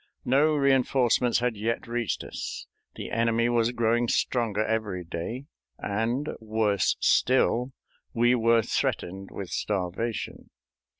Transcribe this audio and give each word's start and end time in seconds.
No 0.25 0.55
re 0.55 0.73
enforcements 0.73 1.41
had 1.41 1.55
yet 1.55 1.85
reached 1.85 2.23
us, 2.23 2.65
the 2.95 3.11
enemy 3.11 3.49
was 3.49 3.71
growing 3.71 4.07
stronger 4.07 4.65
every 4.65 5.03
day, 5.03 5.45
and, 5.77 6.27
worse 6.39 6.97
still, 6.99 7.71
we 8.11 8.33
were 8.33 8.63
threatened 8.63 9.29
with 9.31 9.49
starvation. 9.51 10.49